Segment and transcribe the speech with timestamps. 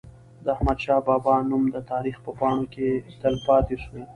[0.43, 2.87] د احمد شاه بابا نوم د تاریخ په پاڼو کي
[3.21, 3.97] تل پاتي سو.